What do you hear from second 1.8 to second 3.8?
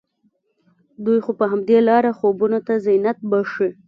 لاره خوبونو ته زينت بښي